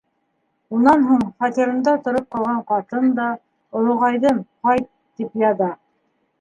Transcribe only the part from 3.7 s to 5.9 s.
олоғайҙым, ҡайт, тип яҙа.